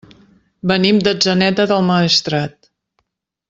Venim 0.71 1.03
d'Atzeneta 1.09 1.67
del 1.73 1.87
Maestrat. 1.93 2.73